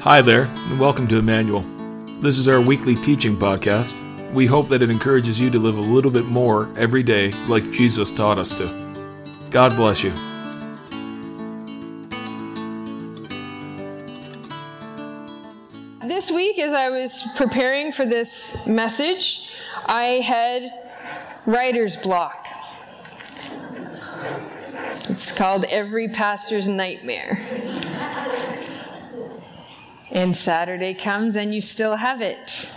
[0.00, 1.62] Hi there, and welcome to Emmanuel.
[2.22, 3.92] This is our weekly teaching podcast.
[4.32, 7.70] We hope that it encourages you to live a little bit more every day like
[7.70, 8.66] Jesus taught us to.
[9.50, 10.10] God bless you.
[16.08, 19.50] This week, as I was preparing for this message,
[19.84, 20.72] I had
[21.44, 22.46] writer's block.
[25.10, 27.36] It's called Every Pastor's Nightmare.
[30.12, 32.72] And Saturday comes and you still have it.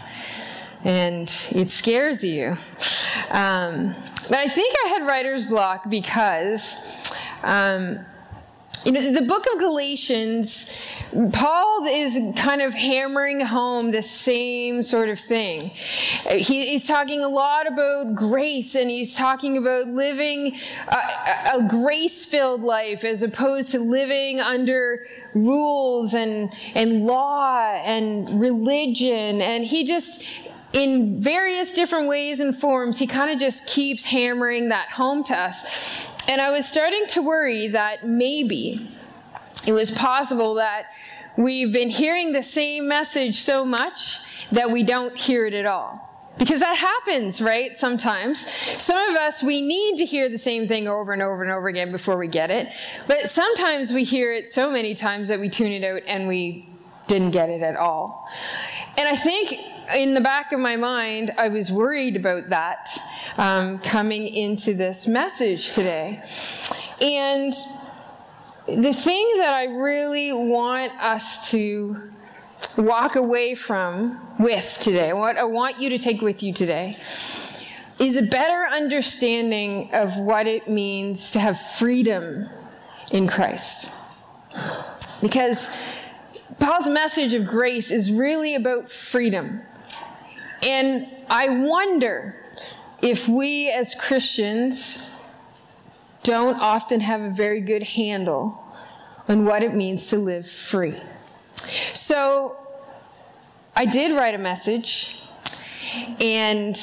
[0.83, 2.53] And it scares you.
[3.31, 3.95] Um,
[4.29, 6.75] but I think I had writer's block because,
[7.43, 8.05] um,
[8.83, 10.69] you know, the book of Galatians,
[11.31, 15.69] Paul is kind of hammering home the same sort of thing.
[16.29, 20.57] He, he's talking a lot about grace and he's talking about living
[20.89, 28.41] a, a grace filled life as opposed to living under rules and, and law and
[28.41, 29.41] religion.
[29.41, 30.23] And he just,
[30.73, 35.37] in various different ways and forms, he kind of just keeps hammering that home to
[35.37, 36.07] us.
[36.27, 38.87] And I was starting to worry that maybe
[39.67, 40.85] it was possible that
[41.37, 44.19] we've been hearing the same message so much
[44.51, 46.09] that we don't hear it at all.
[46.39, 47.75] Because that happens, right?
[47.77, 48.47] Sometimes.
[48.81, 51.67] Some of us, we need to hear the same thing over and over and over
[51.67, 52.73] again before we get it.
[53.07, 56.67] But sometimes we hear it so many times that we tune it out and we
[57.13, 58.27] didn't get it at all.
[58.97, 59.53] And I think
[59.95, 62.89] in the back of my mind, I was worried about that
[63.37, 66.23] um, coming into this message today.
[67.01, 67.53] And
[68.65, 72.09] the thing that I really want us to
[72.77, 76.97] walk away from with today, what I want you to take with you today,
[77.99, 82.49] is a better understanding of what it means to have freedom
[83.11, 83.91] in Christ.
[85.21, 85.69] Because
[86.63, 89.61] Paul's message of grace is really about freedom.
[90.61, 92.41] And I wonder
[93.01, 95.09] if we as Christians
[96.23, 98.57] don't often have a very good handle
[99.27, 100.95] on what it means to live free.
[101.93, 102.55] So
[103.75, 105.19] I did write a message,
[106.21, 106.79] and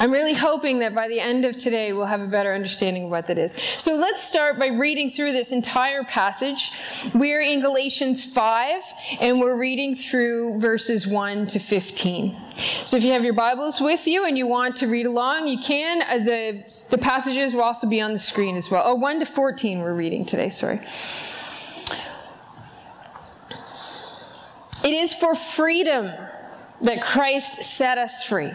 [0.00, 3.10] I'm really hoping that by the end of today, we'll have a better understanding of
[3.10, 3.56] what that is.
[3.78, 6.70] So let's start by reading through this entire passage.
[7.14, 8.84] We're in Galatians 5,
[9.20, 12.36] and we're reading through verses 1 to 15.
[12.56, 15.58] So if you have your Bibles with you and you want to read along, you
[15.58, 16.02] can.
[16.02, 18.82] Uh, the, the passages will also be on the screen as well.
[18.84, 20.80] Oh, 1 to 14 we're reading today, sorry.
[24.84, 26.12] It is for freedom
[26.82, 28.52] that Christ set us free.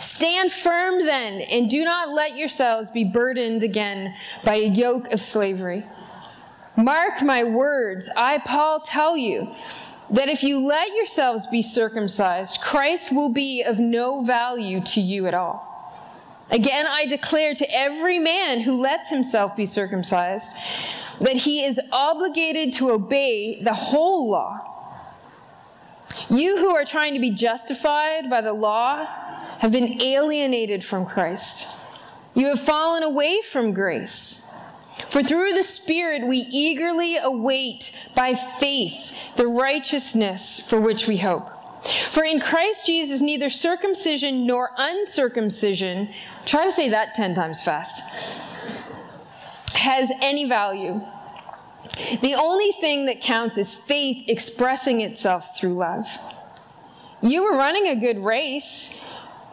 [0.00, 5.20] Stand firm then, and do not let yourselves be burdened again by a yoke of
[5.20, 5.84] slavery.
[6.76, 9.54] Mark my words, I, Paul, tell you
[10.10, 15.26] that if you let yourselves be circumcised, Christ will be of no value to you
[15.26, 15.68] at all.
[16.50, 20.56] Again, I declare to every man who lets himself be circumcised
[21.20, 24.58] that he is obligated to obey the whole law.
[26.30, 29.06] You who are trying to be justified by the law,
[29.60, 31.68] have been alienated from Christ.
[32.34, 34.42] You have fallen away from grace.
[35.10, 41.50] For through the Spirit we eagerly await by faith the righteousness for which we hope.
[42.10, 46.08] For in Christ Jesus, neither circumcision nor uncircumcision,
[46.46, 48.02] try to say that 10 times fast,
[49.74, 51.02] has any value.
[52.22, 56.06] The only thing that counts is faith expressing itself through love.
[57.22, 58.98] You were running a good race.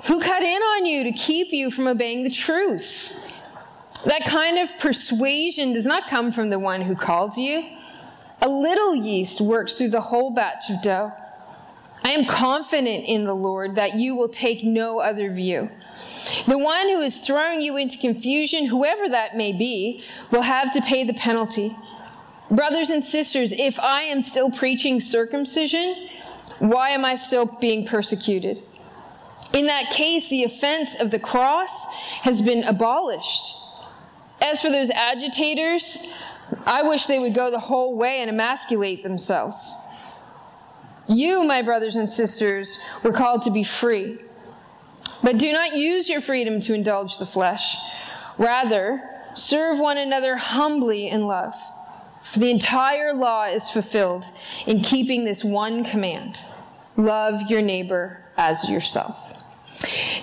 [0.06, 3.16] Who cut in on you to keep you from obeying the truth?
[4.06, 7.64] That kind of persuasion does not come from the one who calls you.
[8.42, 11.12] A little yeast works through the whole batch of dough.
[12.04, 15.70] I am confident in the Lord that you will take no other view.
[16.48, 20.82] The one who is throwing you into confusion, whoever that may be, will have to
[20.82, 21.76] pay the penalty.
[22.52, 26.08] Brothers and sisters, if I am still preaching circumcision,
[26.60, 28.64] why am I still being persecuted?
[29.54, 31.92] In that case, the offense of the cross
[32.22, 33.56] has been abolished.
[34.42, 36.06] As for those agitators,
[36.66, 39.74] I wish they would go the whole way and emasculate themselves.
[41.08, 44.20] You, my brothers and sisters, were called to be free.
[45.24, 47.78] But do not use your freedom to indulge the flesh.
[48.38, 49.02] Rather,
[49.34, 51.56] serve one another humbly in love.
[52.32, 54.26] For the entire law is fulfilled
[54.68, 56.44] in keeping this one command
[56.98, 59.27] love your neighbor as yourself.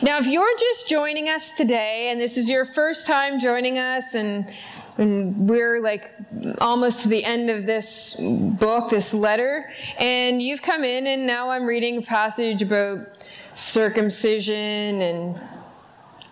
[0.03, 4.15] Now, if you're just joining us today and this is your first time joining us,
[4.15, 4.47] and
[4.97, 6.15] And we're like
[6.61, 9.69] almost to the end of this book, this letter.
[9.99, 12.99] And you've come in, and now I'm reading a passage about
[13.55, 15.41] circumcision and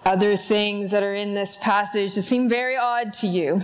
[0.04, 3.60] other things that are in this passage that seem very odd to you.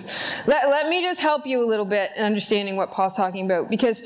[0.47, 3.71] Let, let me just help you a little bit in understanding what Paul's talking about
[3.71, 4.03] because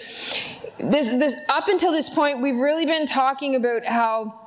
[0.79, 4.41] this, this up until this point we've really been talking about how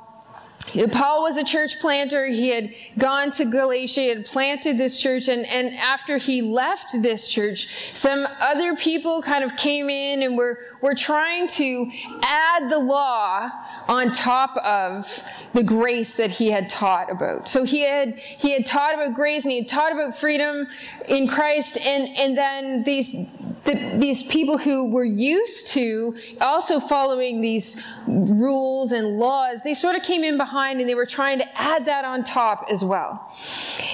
[0.91, 2.25] Paul was a church planter.
[2.27, 7.27] He had gone to Galatia, had planted this church, and, and after he left this
[7.27, 11.89] church, some other people kind of came in and were, were trying to
[12.23, 13.49] add the law
[13.87, 15.23] on top of
[15.53, 17.47] the grace that he had taught about.
[17.47, 20.67] So he had he had taught about grace and he had taught about freedom
[21.07, 23.15] in Christ, and, and then these
[23.65, 29.95] the, these people who were used to also following these rules and laws, they sort
[29.95, 33.33] of came in behind and they were trying to add that on top as well.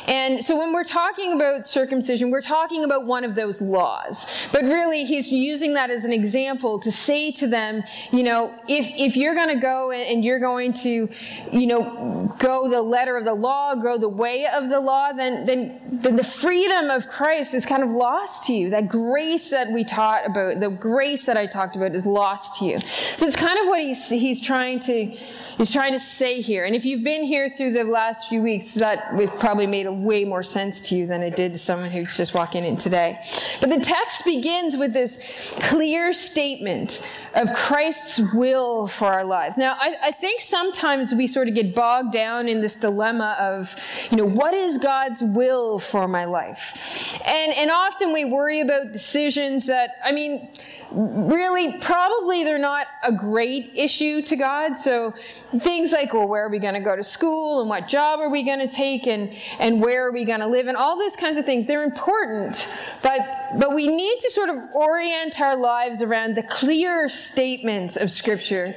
[0.08, 4.28] And so when we're talking about circumcision, we're talking about one of those laws.
[4.52, 8.88] But really, he's using that as an example to say to them, you know, if,
[8.98, 11.08] if you're going to go and you're going to,
[11.54, 15.46] you know, go the letter of the law, go the way of the law, then,
[15.46, 18.70] then, then the freedom of Christ is kind of lost to you.
[18.70, 22.56] That grace that that we taught about, the grace that I talked about, is lost
[22.56, 22.80] to you.
[22.80, 25.16] So it's kind of what he's, he's trying to
[25.58, 26.66] he's trying to say here.
[26.66, 29.94] And if you've been here through the last few weeks, that would probably made a
[29.94, 33.20] way more sense to you than it did to someone who's just walking in today.
[33.60, 37.06] But the text begins with this clear statement
[37.36, 39.58] of Christ's will for our lives.
[39.58, 43.76] Now, I, I think sometimes we sort of get bogged down in this dilemma of,
[44.10, 47.20] you know, what is God's will for my life?
[47.26, 50.50] And, and often we worry about decisions that, I mean,
[50.92, 54.76] really probably they're not a great issue to God.
[54.76, 55.14] So
[55.60, 58.30] things like, well, where are we going to go to school and what job are
[58.30, 61.16] we going to take and, and where are we going to live and all those
[61.16, 62.68] kinds of things, they're important.
[63.02, 63.22] But,
[63.58, 68.76] but we need to sort of orient our lives around the clear statements of Scripture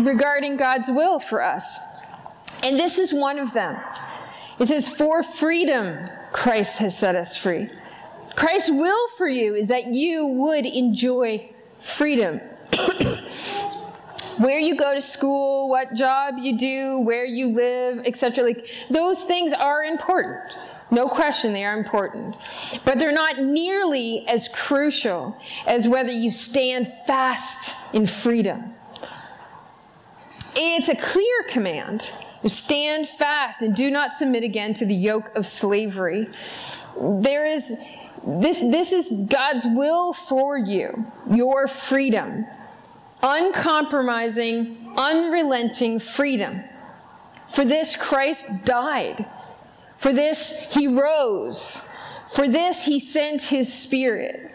[0.00, 1.78] regarding God's will for us.
[2.64, 3.78] And this is one of them.
[4.58, 7.68] It says, For freedom, Christ has set us free.
[8.36, 12.40] Christ's will for you is that you would enjoy freedom.
[14.38, 18.44] where you go to school, what job you do, where you live, etc.
[18.44, 20.56] Like those things are important.
[20.90, 22.36] No question they are important.
[22.84, 25.36] But they're not nearly as crucial
[25.66, 28.74] as whether you stand fast in freedom.
[30.54, 32.12] It's a clear command.
[32.46, 36.28] Stand fast and do not submit again to the yoke of slavery.
[37.00, 37.74] There is
[38.26, 42.46] this, this is God's will for you, your freedom.
[43.22, 46.62] Uncompromising, unrelenting freedom.
[47.48, 49.26] For this, Christ died.
[49.96, 51.88] For this, he rose.
[52.32, 54.50] For this, he sent his spirit.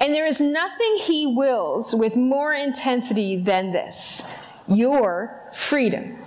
[0.00, 4.26] And there is nothing he wills with more intensity than this
[4.66, 6.19] your freedom.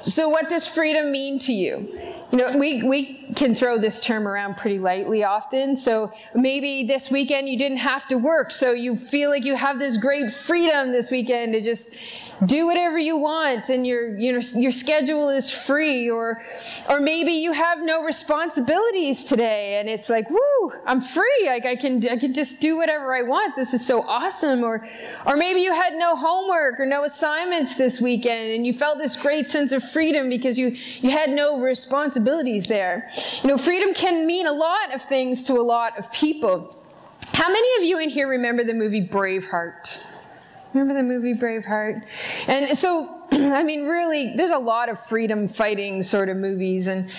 [0.00, 1.88] So, what does freedom mean to you?
[2.30, 5.74] You know, we, we can throw this term around pretty lightly often.
[5.74, 8.52] So maybe this weekend you didn't have to work.
[8.52, 11.94] So you feel like you have this great freedom this weekend to just
[12.46, 16.40] do whatever you want and your, you know, your schedule is free or,
[16.88, 21.44] or maybe you have no responsibilities today and it's like, whoo, I'm free.
[21.46, 23.56] Like I can, I can just do whatever I want.
[23.56, 24.62] This is so awesome.
[24.62, 24.86] Or,
[25.26, 29.16] or maybe you had no homework or no assignments this weekend and you felt this
[29.16, 33.08] great sense of freedom because you, you had no responsibilities there.
[33.42, 36.76] You know, freedom can mean a lot of things to a lot of people.
[37.32, 39.98] How many of you in here remember the movie Braveheart?
[40.74, 42.04] Remember the movie Braveheart?
[42.46, 47.10] And so, I mean, really, there's a lot of freedom fighting sort of movies, and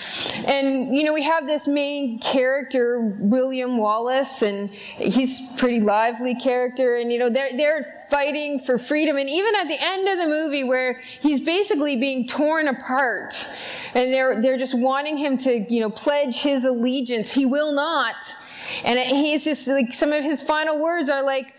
[0.46, 6.96] and you know, we have this main character, William Wallace, and he's pretty lively character,
[6.96, 10.26] and you know, they're they're fighting for freedom, and even at the end of the
[10.26, 13.48] movie, where he's basically being torn apart,
[13.94, 18.36] and they're they're just wanting him to you know pledge his allegiance, he will not,
[18.84, 21.54] and he's just like some of his final words are like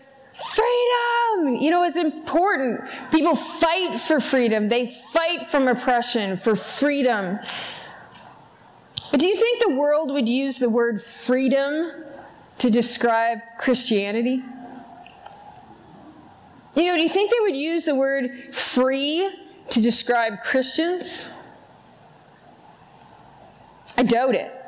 [0.50, 1.56] Freedom!
[1.56, 2.80] You know, it's important.
[3.10, 7.38] People fight for freedom, they fight from oppression for freedom.
[9.10, 11.92] But do you think the world would use the word freedom
[12.58, 14.42] to describe Christianity?
[16.74, 19.28] You know, do you think they would use the word free
[19.68, 21.28] to describe Christians?
[23.98, 24.61] I doubt it.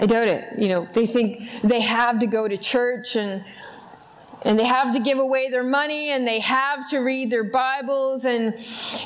[0.00, 0.58] I doubt it.
[0.58, 3.44] You know, they think they have to go to church and
[4.42, 8.24] and they have to give away their money and they have to read their bibles
[8.24, 8.54] and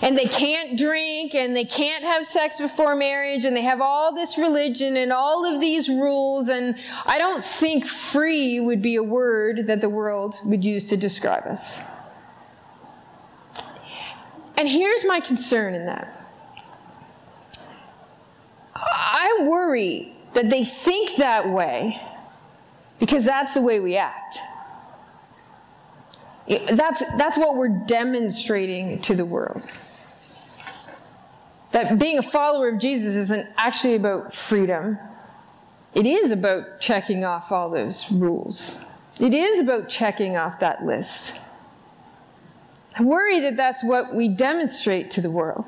[0.02, 4.14] and they can't drink and they can't have sex before marriage and they have all
[4.14, 6.50] this religion and all of these rules.
[6.50, 10.96] And i don't think free would be a word that the world would use to
[10.98, 11.82] describe us.
[14.58, 16.18] And here's my concern in that.
[18.74, 22.00] I worry that they think that way
[22.98, 24.38] because that's the way we act
[26.48, 29.66] that's, that's what we're demonstrating to the world.
[31.70, 34.98] That being a follower of Jesus isn't actually about freedom.
[35.94, 38.76] It is about checking off all those rules.
[39.18, 41.38] It is about checking off that list.
[42.98, 45.64] I worry that that's what we demonstrate to the world.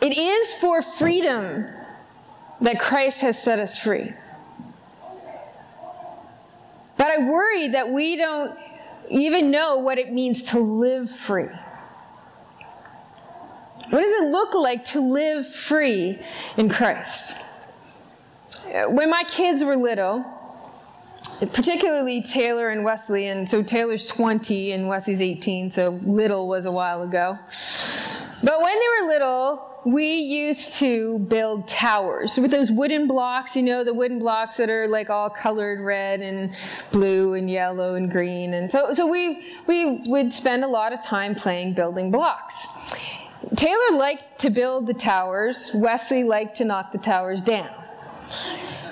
[0.00, 1.68] It is for freedom
[2.60, 4.12] that Christ has set us free.
[6.96, 8.58] But I worry that we don't
[9.08, 11.48] even know what it means to live free.
[13.88, 16.18] What does it look like to live free
[16.56, 17.36] in Christ?
[18.88, 20.24] When my kids were little,
[21.40, 26.72] particularly Taylor and Wesley, and so Taylor's 20 and Wesley's 18, so little was a
[26.72, 27.38] while ago.
[28.42, 33.62] But when they were little, we used to build towers with those wooden blocks, you
[33.62, 36.54] know, the wooden blocks that are like all colored red and
[36.90, 38.54] blue and yellow and green.
[38.54, 42.68] And so, so we, we would spend a lot of time playing building blocks.
[43.56, 47.70] Taylor liked to build the towers, Wesley liked to knock the towers down.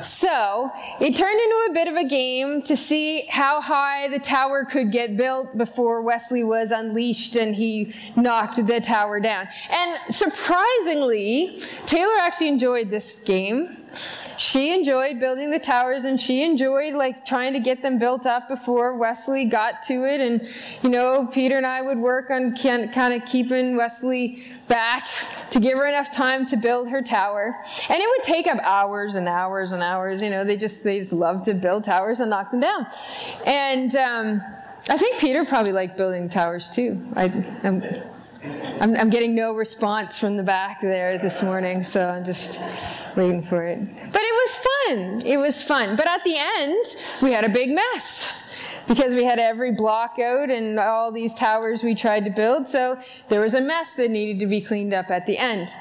[0.02, 4.64] So it turned into a bit of a game to see how high the tower
[4.64, 9.48] could get built before Wesley was unleashed and he knocked the tower down.
[9.70, 13.76] And surprisingly, Taylor actually enjoyed this game.
[14.36, 18.48] She enjoyed building the towers and she enjoyed like trying to get them built up
[18.48, 20.20] before Wesley got to it.
[20.20, 20.48] And,
[20.82, 25.08] you know, Peter and I would work on kind of keeping Wesley back
[25.50, 27.56] to give her enough time to build her tower.
[27.88, 30.22] And it would take up hours and hours and hours.
[30.22, 32.86] You know, they just, they just love to build towers and knock them down.
[33.46, 34.42] And um,
[34.88, 37.04] I think Peter probably liked building towers too.
[37.16, 37.24] I,
[37.62, 37.82] I'm,
[38.80, 42.60] I'm, I'm, getting no response from the back there this morning, so I'm just
[43.16, 43.80] waiting for it.
[44.12, 45.22] But it was fun.
[45.26, 45.96] It was fun.
[45.96, 46.86] But at the end,
[47.20, 48.32] we had a big mess
[48.88, 52.66] because we had every block out and all these towers we tried to build.
[52.66, 55.72] So there was a mess that needed to be cleaned up at the end.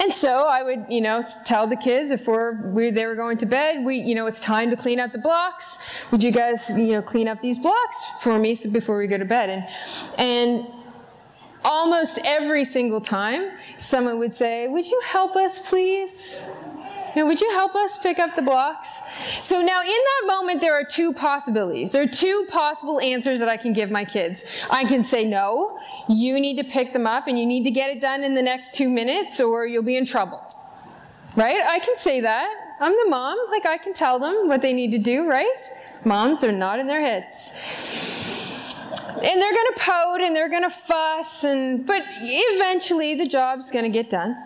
[0.00, 3.46] And so I would, you know, tell the kids before we, they were going to
[3.46, 5.78] bed, we, you know, it's time to clean up the blocks.
[6.12, 9.24] Would you guys, you know, clean up these blocks for me before we go to
[9.24, 9.50] bed?
[9.50, 9.64] And,
[10.18, 10.66] and
[11.64, 16.44] almost every single time, someone would say, Would you help us, please?
[17.24, 19.00] Would you help us pick up the blocks?
[19.42, 21.92] So now in that moment, there are two possibilities.
[21.92, 24.44] There are two possible answers that I can give my kids.
[24.70, 27.90] I can say, no, you need to pick them up and you need to get
[27.90, 30.42] it done in the next two minutes or you'll be in trouble.
[31.36, 31.60] Right?
[31.66, 32.48] I can say that.
[32.80, 33.38] I'm the mom.
[33.50, 35.72] Like, I can tell them what they need to do, right?
[36.04, 37.52] Moms are not in their heads
[39.22, 43.70] and they're going to pout and they're going to fuss and but eventually the job's
[43.70, 44.36] going to get done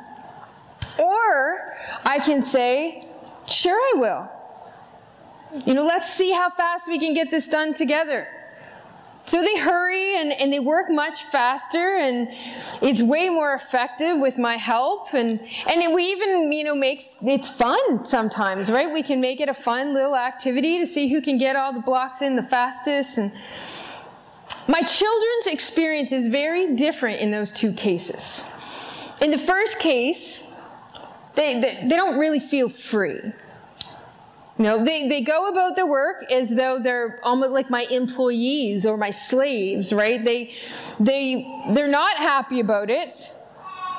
[1.00, 3.07] or I can say,
[3.47, 4.30] sure, I will.
[5.66, 8.28] You know, let's see how fast we can get this done together.
[9.26, 12.28] So they hurry and, and they work much faster and
[12.83, 15.14] it's way more effective with my help.
[15.14, 18.92] And, and we even, you know, make it's fun sometimes, right?
[18.92, 21.80] We can make it a fun little activity to see who can get all the
[21.80, 23.19] blocks in the fastest.
[23.19, 23.30] And
[24.69, 28.42] my children's experience is very different in those two cases.
[29.23, 30.50] In the first case,
[31.35, 33.21] they, they, they don't really feel free.
[34.61, 38.85] You know, they, they go about their work as though they're almost like my employees
[38.85, 40.23] or my slaves, right?
[40.23, 40.53] They,
[40.99, 43.33] they, they're not happy about it,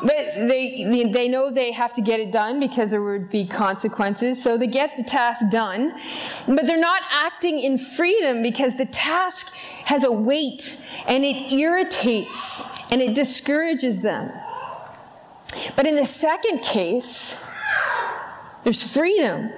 [0.01, 4.39] but they, they know they have to get it done because there would be consequences.
[4.41, 5.95] So they get the task done,
[6.47, 9.47] but they're not acting in freedom because the task
[9.85, 14.31] has a weight and it irritates and it discourages them.
[15.75, 17.37] But in the second case,
[18.63, 19.51] there's freedom.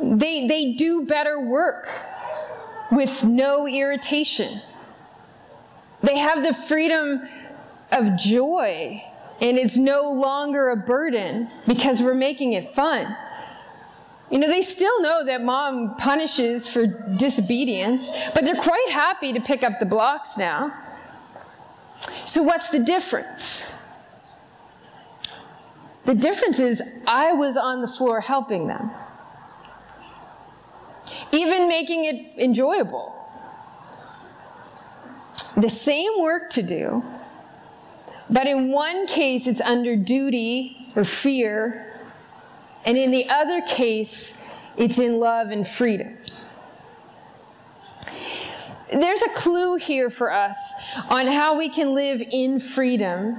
[0.00, 1.88] They, they do better work
[2.90, 4.60] with no irritation.
[6.02, 7.22] They have the freedom
[7.90, 9.02] of joy,
[9.40, 13.16] and it's no longer a burden because we're making it fun.
[14.30, 19.40] You know, they still know that mom punishes for disobedience, but they're quite happy to
[19.40, 20.74] pick up the blocks now.
[22.24, 23.64] So, what's the difference?
[26.04, 28.90] The difference is I was on the floor helping them.
[31.32, 33.12] even making it enjoyable.
[35.56, 37.02] The same work to do,
[38.30, 42.00] but in one case it's under duty or fear,
[42.84, 44.40] and in the other case
[44.76, 46.16] it's in love and freedom.
[48.92, 50.72] There's a clue here for us
[51.08, 53.36] on how we can live in freedom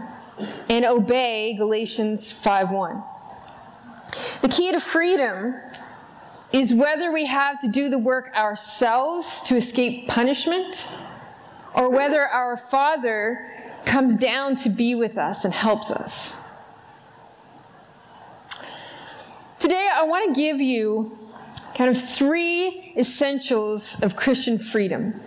[0.70, 3.04] and obey Galatians 5:1.
[4.42, 5.56] The key to freedom
[6.52, 10.88] is whether we have to do the work ourselves to escape punishment
[11.74, 13.52] or whether our Father
[13.86, 16.34] comes down to be with us and helps us.
[19.60, 21.18] Today, I want to give you
[21.76, 25.20] kind of three essentials of Christian freedom.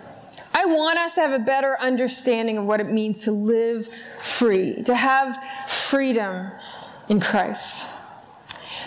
[0.53, 4.81] I want us to have a better understanding of what it means to live free,
[4.83, 5.37] to have
[5.67, 6.51] freedom
[7.07, 7.87] in Christ.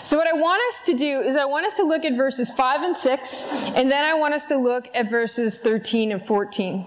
[0.03, 2.51] So, what I want us to do is, I want us to look at verses
[2.51, 3.43] 5 and 6,
[3.75, 6.85] and then I want us to look at verses 13 and 14.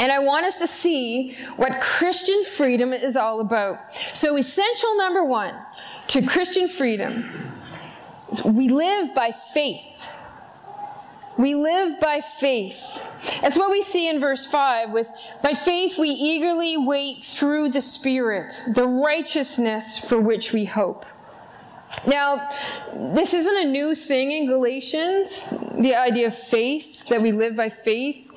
[0.00, 3.92] And I want us to see what Christian freedom is all about.
[4.14, 5.54] So, essential number one
[6.08, 7.52] to Christian freedom
[8.44, 10.10] we live by faith.
[11.36, 13.02] We live by faith.
[13.40, 15.10] That's what we see in verse 5 with
[15.42, 21.06] by faith we eagerly wait through the Spirit, the righteousness for which we hope.
[22.06, 22.50] Now,
[23.14, 27.68] this isn't a new thing in Galatians, the idea of faith, that we live by
[27.68, 28.30] faith.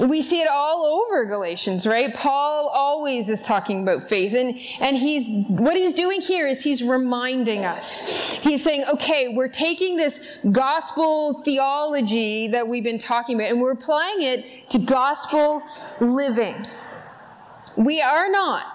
[0.00, 2.12] We see it all over Galatians, right?
[2.14, 4.32] Paul always is talking about faith.
[4.32, 8.00] And, and he's, what he's doing here is he's reminding us.
[8.38, 10.20] He's saying, okay, we're taking this
[10.52, 15.62] gospel theology that we've been talking about and we're applying it to gospel
[16.00, 16.66] living.
[17.76, 18.66] We are not.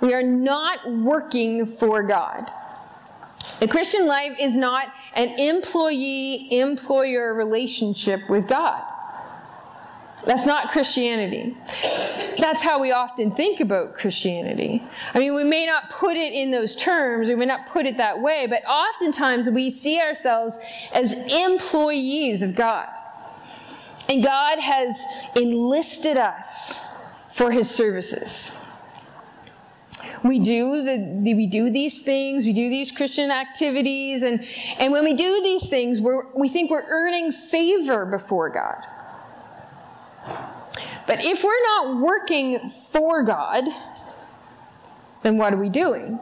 [0.00, 2.50] We are not working for God.
[3.60, 8.82] The Christian life is not an employee employer relationship with God.
[10.24, 11.56] That's not Christianity.
[12.38, 14.82] That's how we often think about Christianity.
[15.14, 17.96] I mean, we may not put it in those terms, we may not put it
[17.96, 20.58] that way, but oftentimes we see ourselves
[20.92, 22.88] as employees of God.
[24.08, 25.04] And God has
[25.36, 26.84] enlisted us
[27.28, 28.56] for his services.
[30.24, 34.44] We do the, we do these things, we do these Christian activities, and,
[34.78, 38.84] and when we do these things, we're, we think we're earning favor before God.
[41.06, 43.64] But if we're not working for God,
[45.22, 46.18] then what are we doing?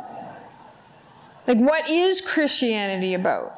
[1.46, 3.56] Like, what is Christianity about?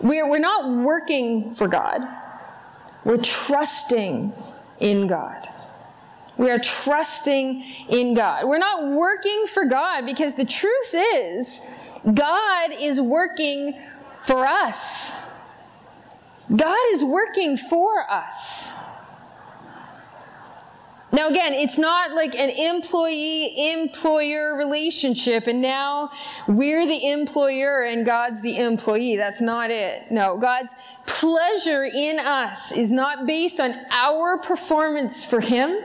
[0.00, 2.02] We're, we're not working for God,
[3.04, 4.32] we're trusting
[4.80, 5.48] in God.
[6.36, 8.46] We are trusting in God.
[8.46, 11.60] We're not working for God because the truth is,
[12.12, 13.80] God is working
[14.22, 15.12] for us.
[16.54, 18.72] God is working for us.
[21.14, 26.10] Now, again, it's not like an employee employer relationship, and now
[26.48, 29.16] we're the employer and God's the employee.
[29.16, 30.10] That's not it.
[30.10, 30.74] No, God's
[31.06, 35.78] pleasure in us is not based on our performance for Him.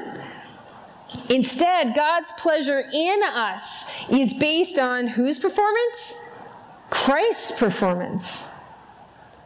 [1.29, 6.15] Instead, God's pleasure in us is based on whose performance?
[6.89, 8.48] Christ's performance.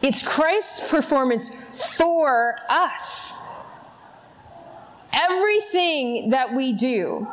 [0.03, 1.49] It's Christ's performance
[1.97, 3.33] for us
[5.13, 7.27] everything that we do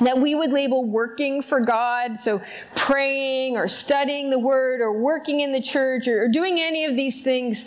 [0.00, 2.42] that we would label working for God, so
[2.74, 7.22] praying or studying the Word or working in the church or, doing any of these
[7.22, 7.64] things,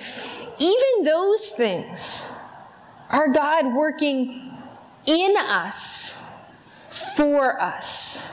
[0.60, 2.28] even those things
[3.10, 4.54] are God working
[5.08, 6.22] in us,
[7.18, 8.30] for us.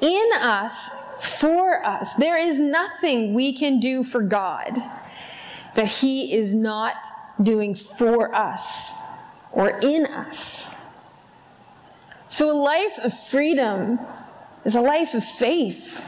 [0.00, 2.14] In us, for us.
[2.14, 4.76] There is nothing we can do for God
[5.74, 6.96] that He is not
[7.42, 8.92] doing for us
[9.52, 10.74] or in us.
[12.28, 13.98] So, a life of freedom
[14.64, 16.04] is a life of faith.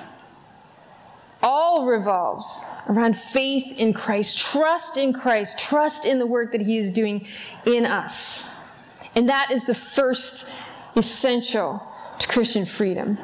[1.42, 6.79] All revolves around faith in Christ, trust in Christ, trust in the work that He
[6.79, 7.27] is doing
[7.66, 8.48] in us.
[9.16, 10.48] And that is the first
[10.94, 11.83] essential
[12.20, 13.18] to Christian freedom.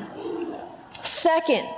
[1.03, 1.68] Second,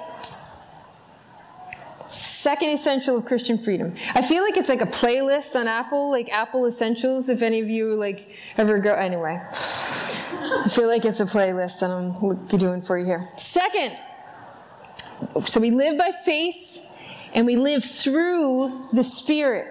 [2.10, 3.94] Second essential of Christian freedom.
[4.16, 7.28] I feel like it's like a playlist on Apple, like Apple Essentials.
[7.28, 11.92] If any of you like ever go, anyway, I feel like it's a playlist, and
[11.92, 13.28] I'm doing for you here.
[13.38, 13.96] Second,
[15.44, 16.82] so we live by faith,
[17.32, 19.68] and we live through the Spirit.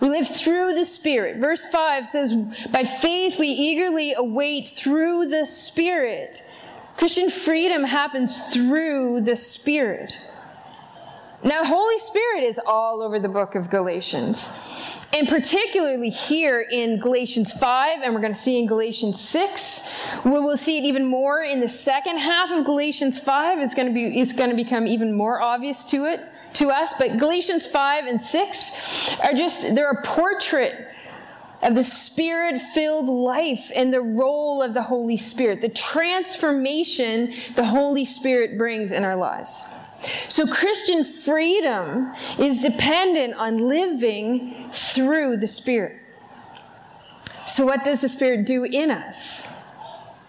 [0.00, 1.38] We live through the Spirit.
[1.38, 2.34] Verse 5 says,
[2.70, 6.42] By faith we eagerly await through the Spirit.
[6.98, 10.14] Christian freedom happens through the Spirit.
[11.46, 14.48] Now, the Holy Spirit is all over the book of Galatians.
[15.16, 19.82] And particularly here in Galatians 5, and we're going to see in Galatians 6.
[20.24, 23.60] We will see it even more in the second half of Galatians 5.
[23.60, 26.20] It's going to be it's going to become even more obvious to it
[26.54, 26.94] to us.
[26.98, 30.88] But Galatians 5 and 6 are just they're a portrait
[31.62, 37.64] of the spirit filled life and the role of the Holy Spirit, the transformation the
[37.64, 39.64] Holy Spirit brings in our lives.
[40.28, 46.00] So, Christian freedom is dependent on living through the Spirit.
[47.46, 49.46] So, what does the Spirit do in us?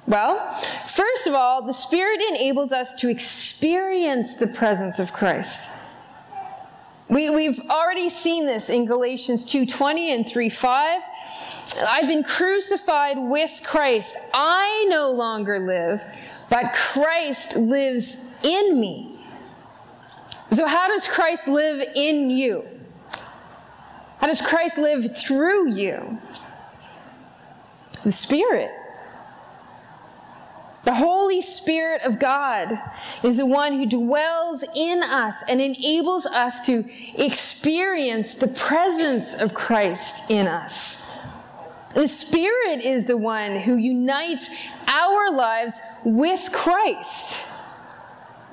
[0.07, 0.53] Well,
[0.87, 5.69] first of all, the Spirit enables us to experience the presence of Christ.
[7.09, 11.01] We, we've already seen this in Galatians 2.20 and 3.5.
[11.87, 14.17] I've been crucified with Christ.
[14.33, 16.03] I no longer live,
[16.49, 19.16] but Christ lives in me.
[20.51, 22.65] So, how does Christ live in you?
[24.19, 26.19] How does Christ live through you?
[28.03, 28.71] The Spirit.
[30.83, 32.79] The Holy Spirit of God
[33.21, 39.53] is the one who dwells in us and enables us to experience the presence of
[39.53, 41.05] Christ in us.
[41.93, 44.49] The Spirit is the one who unites
[44.87, 47.46] our lives with Christ.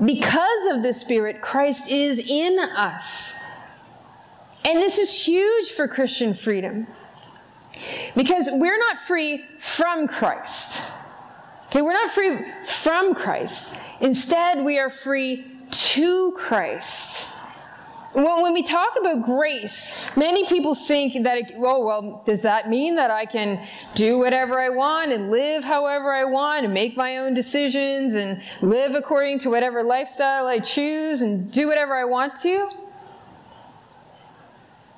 [0.03, 3.35] Because of the Spirit, Christ is in us.
[4.65, 6.87] And this is huge for Christian freedom.
[8.17, 10.83] Because we're not free from Christ.
[11.67, 13.77] Okay, we're not free from Christ.
[14.01, 17.29] Instead, we are free to Christ.
[18.15, 22.95] When we talk about grace, many people think that, it, oh, well, does that mean
[22.95, 27.17] that I can do whatever I want and live however I want and make my
[27.17, 32.37] own decisions and live according to whatever lifestyle I choose and do whatever I want
[32.43, 32.71] to?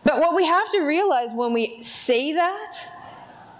[0.04, 2.86] But what we have to realize when we say that,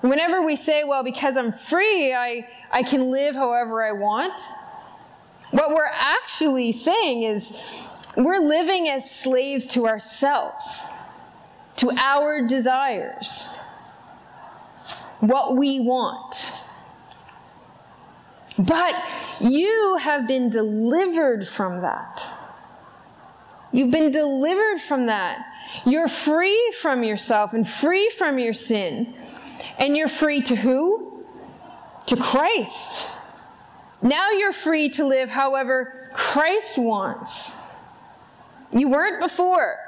[0.03, 4.38] whenever we say, well, because I'm free, I, I can live however I want,
[5.53, 7.57] what we're actually saying is,
[8.16, 10.87] we're living as slaves to ourselves,
[11.76, 13.48] to our desires,
[15.20, 16.62] what we want.
[18.59, 18.94] But
[19.40, 22.31] you have been delivered from that.
[23.72, 25.44] You've been delivered from that.
[25.85, 29.12] You're free from yourself and free from your sin.
[29.79, 31.24] And you're free to who?
[32.07, 33.07] To Christ.
[34.00, 37.52] Now you're free to live however Christ wants.
[38.77, 39.79] You weren't before.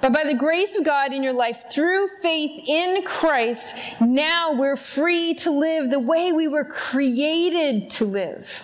[0.00, 4.76] But by the grace of God in your life, through faith in Christ, now we're
[4.76, 8.62] free to live the way we were created to live.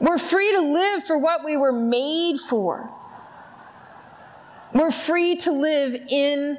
[0.00, 2.90] We're free to live for what we were made for.
[4.72, 6.58] We're free to live in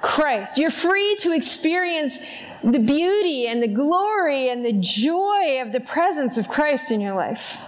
[0.00, 0.58] Christ.
[0.58, 2.20] You're free to experience
[2.62, 7.14] the beauty and the glory and the joy of the presence of Christ in your
[7.14, 7.58] life.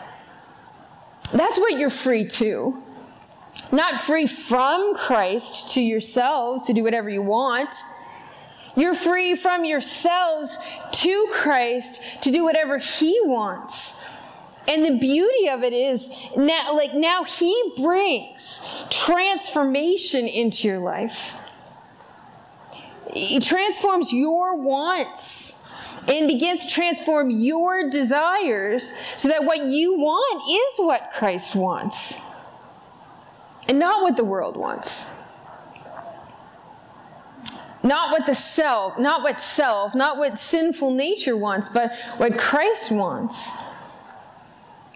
[1.32, 2.82] That's what you're free to.
[3.72, 7.72] Not free from Christ to yourselves to do whatever you want.
[8.76, 10.58] You're free from yourselves
[10.92, 13.98] to Christ to do whatever He wants.
[14.68, 21.34] And the beauty of it is now, like now He brings transformation into your life.
[23.12, 25.62] He transforms your wants
[26.06, 32.16] and begins to transform your desires so that what you want is what Christ wants
[33.70, 35.06] and not what the world wants.
[37.84, 42.90] Not what the self, not what self, not what sinful nature wants, but what Christ
[42.90, 43.48] wants.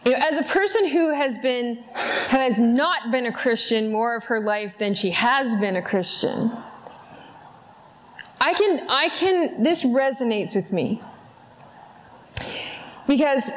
[0.05, 4.17] You know, as a person who has been, who has not been a Christian more
[4.17, 6.51] of her life than she has been a Christian,
[8.41, 11.01] I can, I can, this resonates with me.
[13.07, 13.53] Because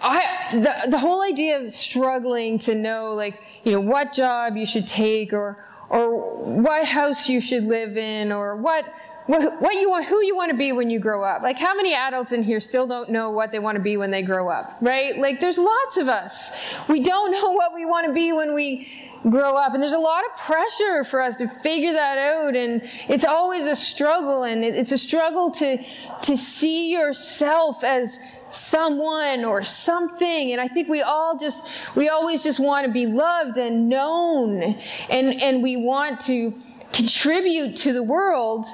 [0.00, 4.64] I, the, the whole idea of struggling to know, like, you know, what job you
[4.64, 8.84] should take or, or what house you should live in or what,
[9.26, 11.42] what, what you want, who you want to be when you grow up.
[11.42, 14.12] Like, how many adults in here still don't know what they want to be when
[14.12, 15.18] they grow up, right?
[15.18, 16.52] Like, there's lots of us.
[16.88, 18.86] We don't know what we want to be when we
[19.28, 19.74] grow up.
[19.74, 22.54] And there's a lot of pressure for us to figure that out.
[22.54, 24.44] And it's always a struggle.
[24.44, 25.82] And it's a struggle to,
[26.22, 30.52] to see yourself as someone or something.
[30.52, 34.62] And i think we all just we always just want to be loved and known.
[35.10, 36.54] And and we want to
[36.92, 38.66] contribute to the world.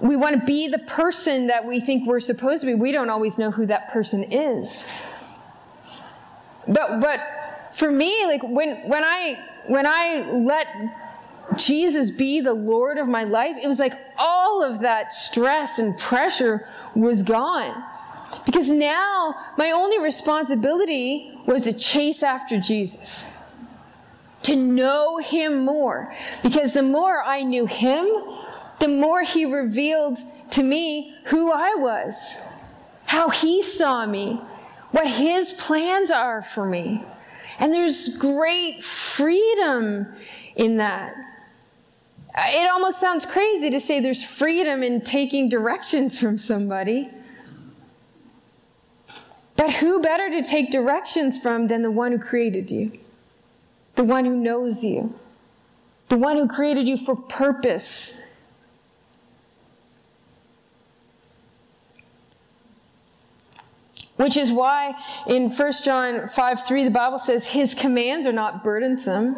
[0.00, 2.74] We want to be the person that we think we're supposed to be.
[2.74, 4.86] We don't always know who that person is.
[6.68, 7.20] But but
[7.72, 10.66] for me, like when when I when I let
[11.56, 15.96] Jesus be the Lord of my life, it was like all of that stress and
[15.96, 17.82] pressure was gone.
[18.46, 23.26] Because now my only responsibility was to chase after Jesus,
[24.44, 26.14] to know him more.
[26.42, 28.08] Because the more I knew him,
[28.78, 30.18] the more he revealed
[30.50, 32.36] to me who I was,
[33.04, 34.40] how he saw me,
[34.92, 37.04] what his plans are for me.
[37.58, 40.06] And there's great freedom
[40.54, 41.14] in that.
[42.38, 47.10] It almost sounds crazy to say there's freedom in taking directions from somebody.
[49.56, 52.92] But who better to take directions from than the one who created you?
[53.94, 55.14] The one who knows you?
[56.08, 58.22] The one who created you for purpose?
[64.16, 64.94] Which is why
[65.26, 69.36] in 1 John 5 3, the Bible says, His commands are not burdensome.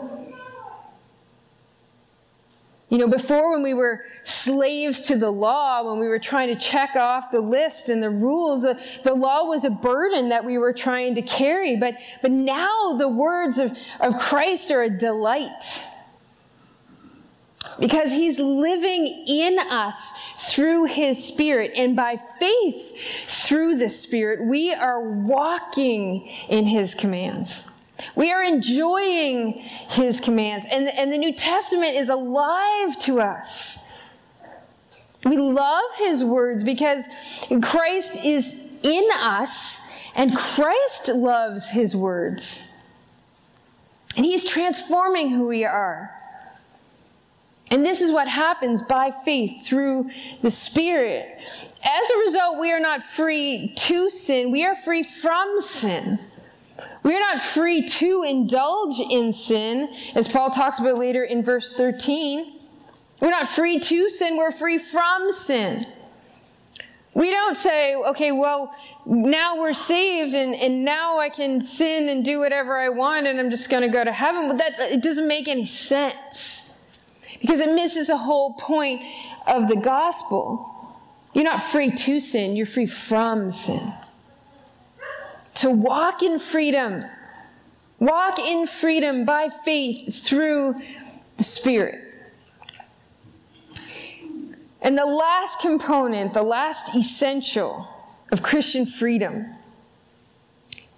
[2.91, 6.57] You know, before when we were slaves to the law, when we were trying to
[6.57, 10.57] check off the list and the rules, the, the law was a burden that we
[10.57, 11.77] were trying to carry.
[11.77, 15.85] But, but now the words of, of Christ are a delight.
[17.79, 21.73] Because he's living in us through his spirit.
[21.77, 22.97] And by faith
[23.27, 27.68] through the spirit, we are walking in his commands.
[28.15, 30.67] We are enjoying his commands.
[30.71, 33.85] And, and the New Testament is alive to us.
[35.25, 37.09] We love his words because
[37.63, 39.81] Christ is in us
[40.15, 42.73] and Christ loves his words.
[44.17, 46.15] And he's transforming who we are.
[47.71, 50.11] And this is what happens by faith through
[50.43, 51.39] the Spirit.
[51.85, 56.19] As a result, we are not free to sin, we are free from sin.
[57.03, 62.61] We're not free to indulge in sin, as Paul talks about later in verse 13.
[63.21, 65.87] We're not free to sin, we're free from sin.
[67.15, 68.73] We don't say, okay, well,
[69.05, 73.41] now we're saved and, and now I can sin and do whatever I want and
[73.41, 74.47] I'm just going to go to heaven.
[74.47, 76.73] But that, it doesn't make any sense
[77.41, 79.03] because it misses the whole point
[79.49, 80.95] of the gospel.
[81.33, 83.93] You're not free to sin, you're free from sin
[85.57, 87.05] to walk in freedom.
[87.99, 90.77] Walk in freedom by faith through
[91.37, 92.05] the Spirit.
[94.81, 97.89] And the last component, the last essential
[98.31, 99.47] of Christian freedom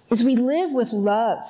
[0.09, 1.47] is we live with love.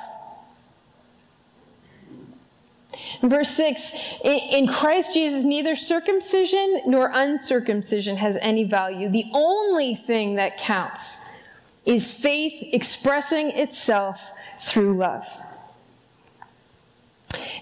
[3.22, 9.10] In verse 6, in Christ Jesus, neither circumcision nor uncircumcision has any value.
[9.10, 11.24] The only thing that counts
[11.86, 15.26] is faith expressing itself through love.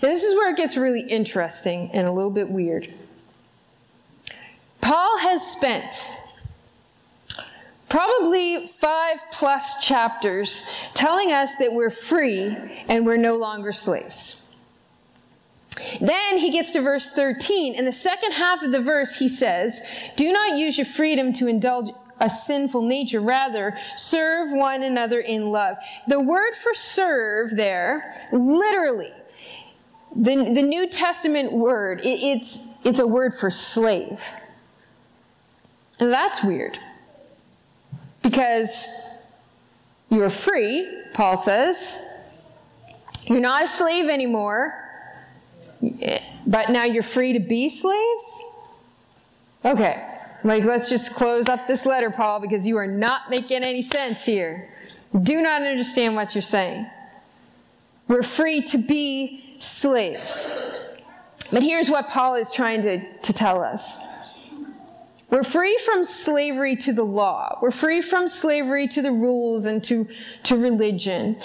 [0.01, 2.93] Now, this is where it gets really interesting and a little bit weird.
[4.81, 6.09] Paul has spent
[7.89, 12.55] probably five plus chapters telling us that we're free
[12.87, 14.47] and we're no longer slaves.
[15.99, 17.75] Then he gets to verse 13.
[17.75, 19.81] In the second half of the verse, he says,
[20.15, 23.21] Do not use your freedom to indulge a sinful nature.
[23.21, 25.77] Rather, serve one another in love.
[26.07, 29.13] The word for serve there, literally,
[30.15, 34.27] the, the New Testament word, it, it's, it's a word for slave.
[35.99, 36.79] And that's weird.
[38.21, 38.87] Because
[40.09, 42.03] you're free, Paul says.
[43.25, 44.73] You're not a slave anymore.
[46.47, 48.43] But now you're free to be slaves?
[49.63, 50.08] Okay.
[50.43, 54.25] Like, let's just close up this letter, Paul, because you are not making any sense
[54.25, 54.69] here.
[55.21, 56.87] Do not understand what you're saying.
[58.07, 60.51] We're free to be slaves.
[61.51, 63.97] But here's what Paul is trying to, to tell us.
[65.29, 67.59] We're free from slavery to the law.
[67.61, 70.07] We're free from slavery to the rules and to,
[70.43, 71.37] to religion.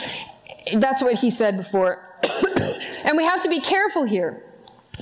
[0.75, 2.19] That's what he said before.
[3.05, 4.43] and we have to be careful here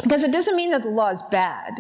[0.03, 1.79] because it doesn't mean that the law is bad.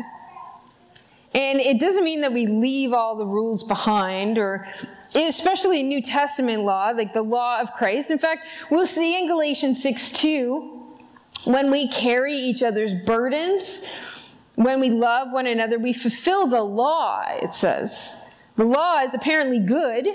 [1.34, 4.66] And it doesn't mean that we leave all the rules behind or
[5.14, 8.10] especially New Testament law, like the law of Christ.
[8.10, 10.96] In fact, we'll see in Galatians 6 2,
[11.44, 13.84] when we carry each other's burdens,
[14.54, 18.20] when we love one another, we fulfill the law, it says.
[18.56, 20.06] The law is apparently good.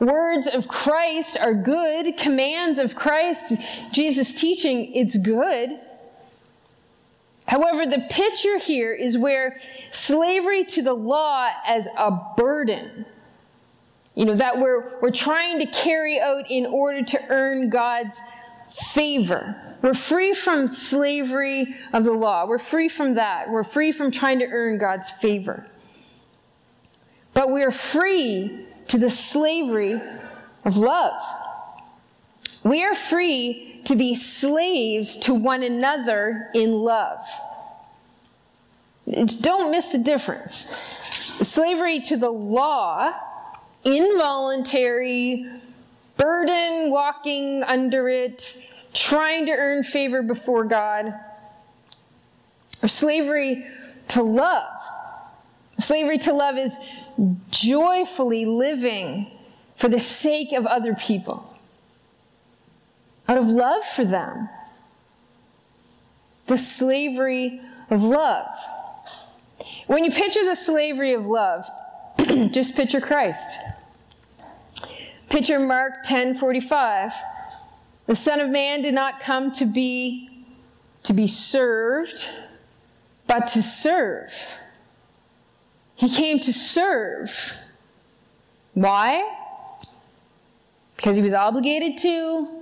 [0.00, 2.16] Words of Christ are good.
[2.16, 3.54] Commands of Christ,
[3.92, 5.80] Jesus' teaching, it's good.
[7.46, 9.56] However, the picture here is where
[9.90, 13.06] slavery to the law as a burden,
[14.14, 18.20] you know, that we're, we're trying to carry out in order to earn God's
[18.68, 19.54] favor.
[19.82, 22.46] We're free from slavery of the law.
[22.46, 23.48] We're free from that.
[23.48, 25.66] We're free from trying to earn God's favor.
[27.32, 30.00] But we're free to the slavery
[30.64, 31.20] of love.
[32.64, 37.24] We are free to be slaves to one another in love.
[39.40, 40.72] Don't miss the difference.
[41.40, 43.12] Slavery to the law,
[43.84, 45.46] involuntary,
[46.16, 48.60] burden walking under it,
[48.92, 51.14] trying to earn favor before God,
[52.82, 53.66] or slavery
[54.08, 54.80] to love.
[55.78, 56.80] Slavery to love is
[57.50, 59.30] joyfully living
[59.76, 61.45] for the sake of other people,
[63.28, 64.48] out of love for them.
[66.46, 67.60] The slavery
[67.90, 68.54] of love.
[69.86, 71.68] When you picture the slavery of love,
[72.50, 73.58] just picture Christ.
[75.28, 77.12] Picture Mark 10:45.
[78.06, 80.30] The Son of Man did not come to be
[81.02, 82.30] to be served,
[83.26, 84.56] but to serve.
[85.94, 87.52] He came to serve.
[88.74, 89.22] Why?
[90.96, 92.55] Because he was obligated to,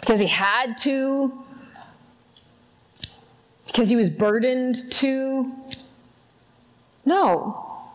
[0.00, 1.44] because he had to,
[3.66, 5.52] because he was burdened to.
[7.06, 7.90] No,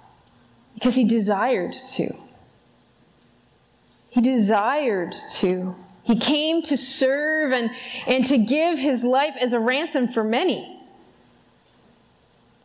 [0.76, 2.16] because he desired to.
[4.10, 5.76] He desired to.
[6.04, 7.70] He came to serve and,
[8.08, 10.80] and to give his life as a ransom for many.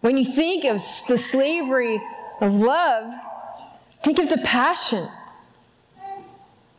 [0.01, 2.01] When you think of the slavery
[2.41, 3.13] of love,
[4.03, 5.09] think of the passion,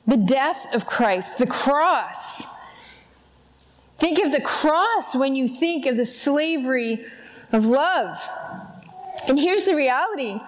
[0.08, 2.44] the death of Christ, the cross.
[3.98, 7.06] Think of the cross when you think of the slavery
[7.52, 8.18] of love.
[9.28, 10.39] And here's the reality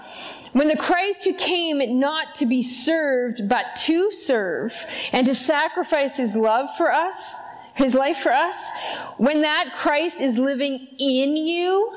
[0.53, 4.73] when the Christ who came not to be served, but to serve,
[5.11, 7.35] and to sacrifice his love for us,
[7.75, 8.71] his life for us,
[9.17, 11.95] when that Christ is living in you,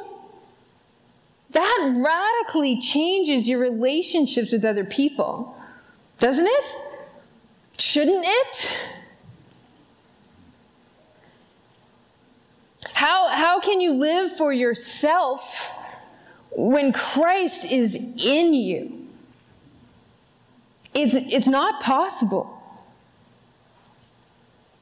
[1.50, 5.56] that radically changes your relationships with other people.
[6.18, 6.76] Doesn't it?
[7.80, 8.78] Shouldn't it?
[12.92, 15.70] How, how can you live for yourself
[16.50, 19.08] when Christ is in you?
[20.92, 22.54] It's, it's not possible.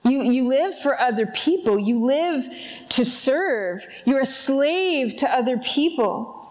[0.02, 1.78] You, you live for other people.
[1.78, 2.48] You live
[2.88, 3.86] to serve.
[4.06, 6.50] You're a slave to other people.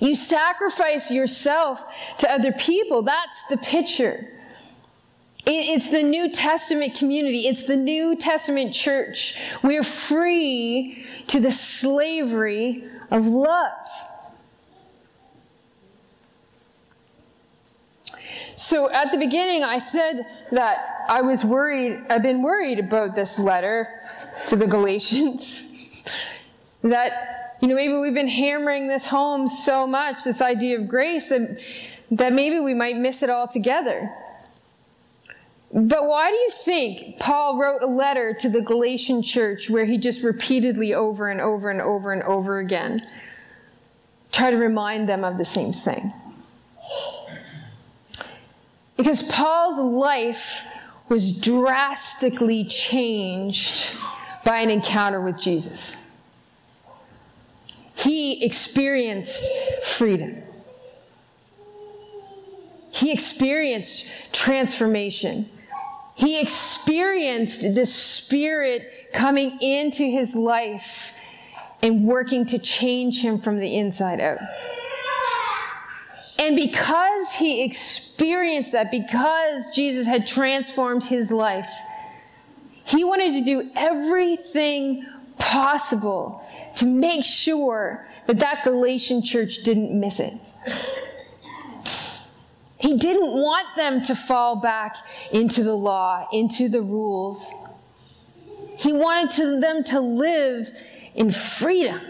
[0.00, 1.84] You sacrifice yourself
[2.20, 3.02] to other people.
[3.02, 4.30] That's the picture.
[5.48, 7.46] It's the New Testament community.
[7.46, 9.38] It's the New Testament church.
[9.62, 13.88] We're free to the slavery of love.
[18.56, 23.38] So at the beginning, I said that I was worried, I've been worried about this
[23.38, 24.00] letter
[24.48, 26.02] to the Galatians.
[26.82, 31.28] that, you know, maybe we've been hammering this home so much, this idea of grace,
[31.28, 31.60] that,
[32.10, 34.10] that maybe we might miss it altogether.
[35.76, 39.98] But why do you think Paul wrote a letter to the Galatian church where he
[39.98, 43.06] just repeatedly, over and over and over and over again,
[44.32, 46.14] tried to remind them of the same thing?
[48.96, 50.64] Because Paul's life
[51.10, 53.90] was drastically changed
[54.46, 55.94] by an encounter with Jesus.
[57.94, 59.50] He experienced
[59.82, 60.42] freedom.
[62.90, 65.50] He experienced transformation.
[66.16, 71.12] He experienced the Spirit coming into his life
[71.82, 74.38] and working to change him from the inside out.
[76.38, 81.70] And because he experienced that, because Jesus had transformed his life,
[82.84, 85.04] he wanted to do everything
[85.38, 86.42] possible
[86.76, 90.34] to make sure that that Galatian church didn't miss it.
[92.86, 94.94] He didn't want them to fall back
[95.32, 97.52] into the law, into the rules.
[98.76, 100.70] He wanted to, them to live
[101.16, 102.00] in freedom.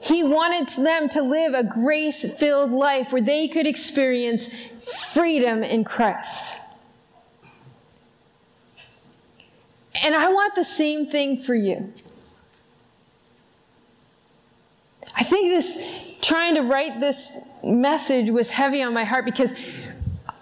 [0.00, 4.48] He wanted them to live a grace filled life where they could experience
[5.12, 6.56] freedom in Christ.
[10.02, 11.92] And I want the same thing for you.
[15.16, 15.82] I think this,
[16.20, 17.32] trying to write this
[17.64, 19.54] message was heavy on my heart because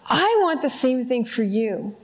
[0.04, 1.96] I want the same thing for you.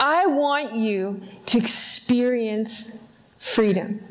[0.00, 2.90] I want you to experience
[3.38, 4.02] freedom.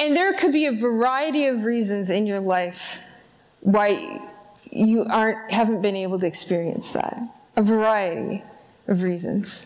[0.00, 2.98] And there could be a variety of reasons in your life
[3.60, 4.20] why
[4.70, 7.16] you aren't haven't been able to experience that.
[7.56, 8.42] a variety
[8.88, 9.64] of reasons.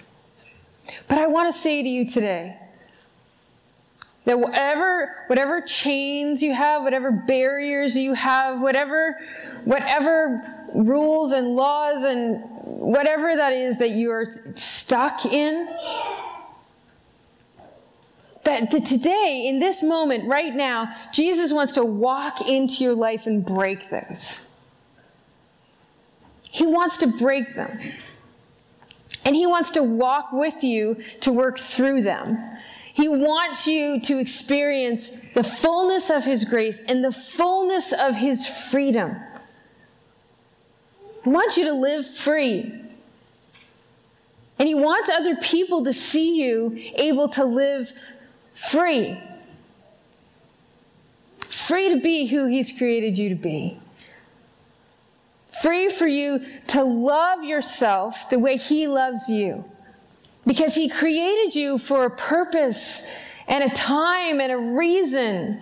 [1.09, 2.57] But I want to say to you today
[4.29, 9.19] that whatever, whatever chains you have, whatever barriers you have, whatever,
[9.65, 15.67] whatever rules and laws and whatever that is that you are stuck in,
[18.45, 23.43] that today, in this moment, right now, Jesus wants to walk into your life and
[23.43, 24.47] break those.
[26.43, 27.79] He wants to break them.
[29.25, 32.59] And He wants to walk with you to work through them.
[32.99, 38.45] He wants you to experience the fullness of His grace and the fullness of His
[38.49, 39.15] freedom.
[41.23, 42.75] He wants you to live free.
[44.59, 47.93] And He wants other people to see you able to live
[48.53, 49.17] free.
[51.47, 53.79] Free to be who He's created you to be.
[55.63, 59.65] Free for you to love yourself the way He loves you.
[60.49, 63.07] Because He created you for a purpose
[63.47, 65.61] and a time and a reason.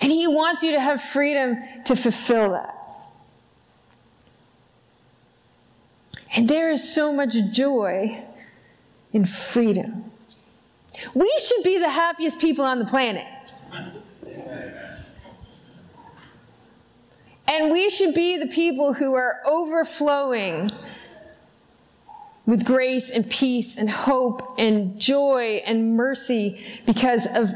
[0.00, 2.72] And He wants you to have freedom to fulfill that.
[6.34, 8.24] And there is so much joy
[9.12, 10.10] in freedom.
[11.14, 13.26] We should be the happiest people on the planet.
[17.48, 20.70] And we should be the people who are overflowing
[22.46, 27.50] with grace and peace and hope and joy and mercy because of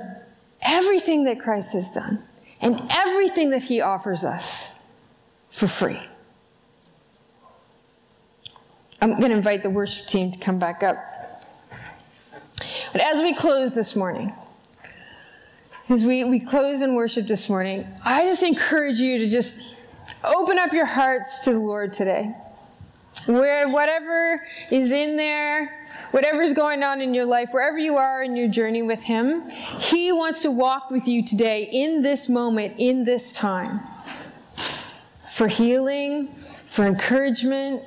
[0.61, 2.23] everything that Christ has done
[2.61, 4.79] and everything that he offers us
[5.49, 6.01] for free.
[9.01, 10.99] I'm going to invite the worship team to come back up.
[12.93, 14.33] But as we close this morning,
[15.89, 19.63] as we, we close in worship this morning, I just encourage you to just
[20.25, 22.35] Open up your hearts to the Lord today.
[23.27, 28.35] Where whatever is in there, whatever's going on in your life, wherever you are in
[28.35, 33.05] your journey with Him, He wants to walk with you today in this moment, in
[33.05, 33.81] this time.
[35.31, 36.35] For healing,
[36.67, 37.83] for encouragement,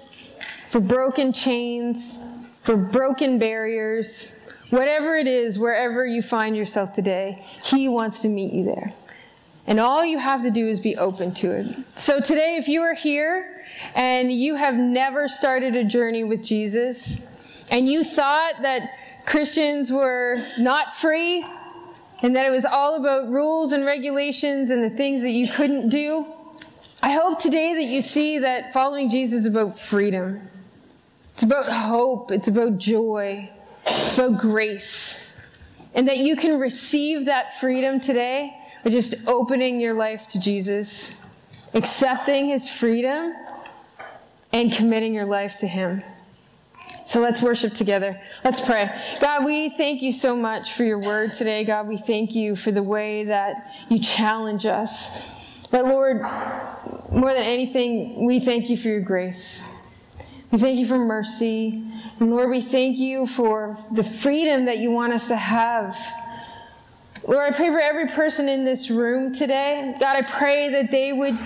[0.70, 2.20] for broken chains,
[2.62, 4.34] for broken barriers,
[4.70, 8.94] whatever it is, wherever you find yourself today, He wants to meet you there.
[9.66, 11.98] And all you have to do is be open to it.
[11.98, 13.53] So today, if you are here
[13.96, 17.22] and you have never started a journey with Jesus,
[17.72, 18.90] and you thought that
[19.26, 21.46] Christians were not free,
[22.22, 25.90] and that it was all about rules and regulations and the things that you couldn't
[25.90, 26.26] do,
[27.02, 30.48] I hope today that you see that following Jesus is about freedom.
[31.34, 32.32] It's about hope.
[32.32, 33.50] It's about joy.
[33.86, 35.22] It's about grace.
[35.96, 38.56] And that you can receive that freedom today
[38.86, 41.14] by just opening your life to Jesus,
[41.74, 43.34] accepting his freedom,
[44.54, 46.04] and committing your life to him.
[47.06, 48.22] So let's worship together.
[48.46, 48.90] Let's pray.
[49.20, 51.66] God, we thank you so much for your word today.
[51.66, 55.12] God, we thank you for the way that you challenge us.
[55.70, 56.22] But Lord,
[57.12, 59.62] more than anything, we thank you for your grace.
[60.52, 61.84] We thank you for mercy.
[62.20, 65.98] And Lord, we thank you for the freedom that you want us to have
[67.26, 69.96] Lord, I pray for every person in this room today.
[70.00, 71.40] God, I pray that they would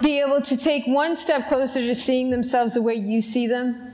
[0.00, 3.92] be able to take one step closer to seeing themselves the way you see them.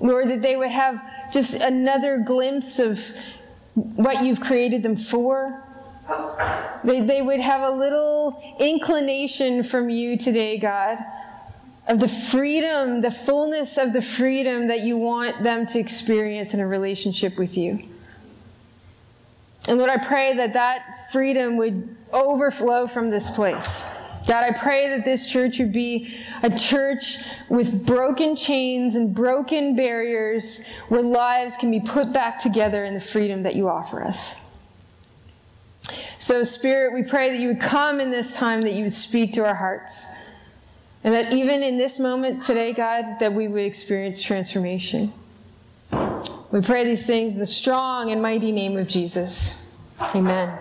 [0.00, 1.00] Lord, that they would have
[1.32, 3.00] just another glimpse of
[3.74, 5.62] what you've created them for.
[6.82, 10.98] They, they would have a little inclination from you today, God,
[11.86, 16.60] of the freedom, the fullness of the freedom that you want them to experience in
[16.60, 17.82] a relationship with you.
[19.68, 23.84] And Lord, I pray that that freedom would overflow from this place.
[24.26, 29.74] God, I pray that this church would be a church with broken chains and broken
[29.74, 34.34] barriers where lives can be put back together in the freedom that you offer us.
[36.18, 39.32] So, Spirit, we pray that you would come in this time, that you would speak
[39.34, 40.06] to our hearts.
[41.04, 45.12] And that even in this moment today, God, that we would experience transformation.
[46.50, 49.60] We pray these things in the strong and mighty name of Jesus.
[50.14, 50.58] Amen.